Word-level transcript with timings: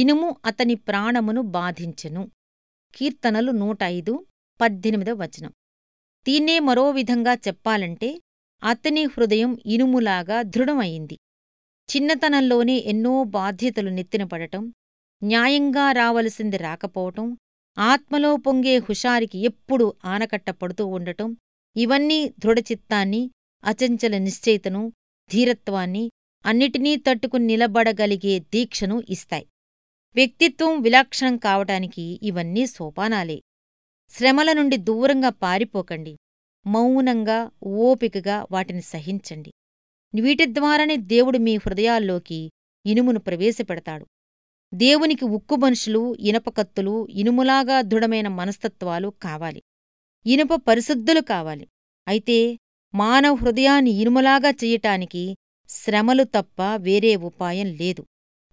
ఇనుము 0.00 0.36
అతని 0.44 0.74
ప్రాణమును 0.74 1.42
బాధించెను. 1.56 2.22
కీర్తనలు 2.94 3.52
నూట 3.52 3.82
ఐదు 3.96 4.12
పద్దెనిమిదవ 4.60 5.14
వచనం. 5.14 5.52
దీన్నే 6.26 6.58
మరో 6.58 6.90
విధంగా 6.90 7.34
చెప్పాలంటే 7.46 8.08
అతని 8.62 9.04
హృదయం 9.04 9.58
ఇనుములాగా 9.66 10.42
దృఢమయింది 10.42 11.16
చిన్నతనంలోనే 11.88 12.76
ఎన్నో 12.92 13.24
బాధ్యతలు 13.38 13.90
నెత్తినపడటం 13.90 14.62
న్యాయంగా 15.22 15.92
రావలసింది 15.92 16.56
రాకపోవటం 16.56 17.26
ఆత్మలో 17.76 18.36
పొంగే 18.36 18.78
హుషారికి 18.78 19.38
ఎప్పుడు 19.38 19.94
ఆనకట్ట 20.04 20.50
పడుతూ 20.50 20.86
ఉండటం 20.86 21.28
ఇవన్నీ 21.76 22.20
దృఢచిత్తాన్ని 22.38 23.22
అచంచల 23.64 24.18
నిశ్చయితను 24.18 24.82
ధీరత్వాన్ని 25.30 26.04
అన్నిటినీ 26.44 26.96
తట్టుకుని 26.96 27.44
నిలబడగలిగే 27.44 28.38
దీక్షను 28.54 29.02
ఇస్తాయి. 29.08 29.46
వ్యక్తిత్వం 30.16 30.82
విలక్షణం 30.82 31.36
కావటానికి 31.36 32.20
ఇవన్నీ 32.22 32.66
సోపానాలే. 32.66 33.42
శ్రమల 34.10 34.52
నుండి 34.52 34.76
దూరంగా 34.76 35.28
పారిపోకండి. 35.28 36.16
మౌనంగా 36.66 37.50
ఓపికగా 37.62 38.46
వాటిని 38.50 38.82
సహించండి. 38.82 39.52
వీటి 40.20 40.46
ద్వారానే 40.46 40.96
దేవుడు 40.96 41.38
మీ 41.38 41.56
హృదయాల్లోకి 41.56 42.50
ఇనుమును 42.86 43.18
ప్రవేశపెడతాడు. 43.18 44.06
దేవునికి 44.74 45.24
ఉక్కు 45.24 45.56
మనుషులు 45.56 46.16
ఇనపకత్తులు 46.20 47.08
ఇనుములాగా 47.10 47.80
దృఢమైన 47.80 48.28
మనస్తత్వాలు 48.28 49.12
కావాలి. 49.22 49.62
ఇనుప 50.26 50.54
పరిశుద్ధులు 50.54 51.20
కావాలి. 51.20 51.68
అయితే 52.08 52.58
మానవ 52.94 53.34
హృదయాన్ని 53.34 53.90
ఇనుములాగా 53.90 54.50
చెయ్యటానికి 54.50 55.36
శ్రమలు 55.68 56.24
తప్ప 56.24 56.62
వేరే 56.76 57.16
ఉపాయం 57.16 57.66
లేదు. 57.66 58.06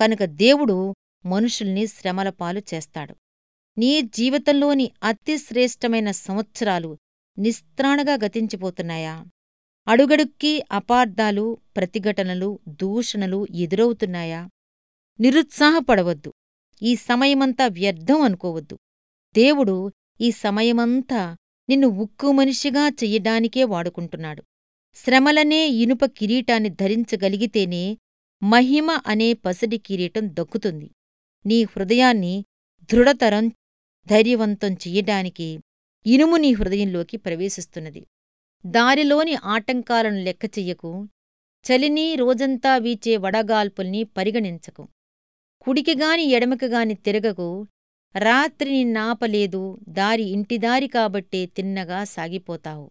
కనుక 0.00 0.24
దేవుడు 0.24 0.94
మనుషుల్ని 1.26 1.86
శ్రమలపాలు 1.86 2.62
చేస్తాడు. 2.74 3.16
నీ 3.78 4.00
జీవితంలోని 4.00 4.90
అతి 5.02 5.38
శ్రేష్టమైన 5.38 6.10
సంవత్సరాలు 6.10 6.98
నిస్త్రాణగా 7.38 8.14
గతించిపోతున్నాయా? 8.14 9.24
అడుగడుక్కి 9.88 10.62
అపార్థాలు 10.72 11.58
ప్రతిఘటనలు 11.76 12.58
దూషణలు 12.68 13.46
ఎదురవుతున్నాయా? 13.54 14.48
నిరుత్సాహపడవద్దు. 15.20 16.32
ఈ 16.82 16.96
సమయమంతా 16.96 17.66
వ్యర్థం 17.66 18.20
అనుకోవద్దు. 18.20 18.78
దేవుడు 19.34 19.92
ఈ 20.20 20.30
సమయమంతా 20.30 21.36
నిన్ను 21.68 21.88
ఉక్కు 21.88 22.32
మనిషిగా 22.32 22.88
చెయ్యడానికే 22.88 23.64
వాడుకుంటున్నాడు. 23.64 24.42
శ్రమలనే 24.94 25.66
ఇనుప 25.68 26.04
కిరీటాన్ని 26.04 26.68
ధరించగలిగితేనే 26.68 27.98
మహిమ 28.42 28.90
అనే 29.06 29.32
పసిడి 29.32 29.78
కిరీటం 29.78 30.30
దక్కుతుంది. 30.32 30.90
నీ 31.46 31.62
హృదయాన్ని 31.62 32.44
దృఢతరం 32.92 33.48
ధైర్యవంతం 34.06 34.72
చెయ్యడానికి 34.72 35.60
ఇనుము 36.06 36.36
నీ 36.36 36.52
హృదయంలోకి 36.52 37.16
ప్రవేశిస్తున్నది. 37.16 38.06
దారిలోని 38.66 39.34
ఆటంకాలను 39.34 40.16
లెక్క 40.16 40.44
చెయ్యకు. 40.44 41.08
చలిని 41.64 42.14
రోజంతా 42.14 42.76
వీచే 42.76 43.16
వడగాల్పుల్ని 43.16 44.04
పరిగణించకు. 44.04 44.88
కుడికిగాని 45.60 46.22
ఎడమకిగాని 46.22 46.94
తిరగకు. 46.94 47.66
రాత్రి 48.18 48.70
నిన్నాపలేదు 48.70 49.78
దారి 49.88 50.22
ఇంటిదారి 50.22 50.88
కాబట్టే 50.88 51.46
తిన్నగా 51.46 52.04
సాగిపోతావు. 52.04 52.90